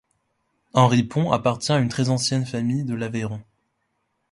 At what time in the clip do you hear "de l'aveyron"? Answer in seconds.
2.85-3.43